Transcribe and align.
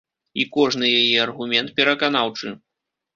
І 0.43 0.43
кожны 0.55 0.87
яе 1.01 1.19
аргумент 1.25 1.69
пераканаўчы. 1.81 2.55